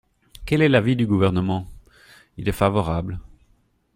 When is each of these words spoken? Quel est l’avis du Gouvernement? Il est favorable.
Quel 0.47 0.63
est 0.63 0.67
l’avis 0.69 0.95
du 0.95 1.05
Gouvernement? 1.05 1.67
Il 2.37 2.49
est 2.49 2.53
favorable. 2.53 3.19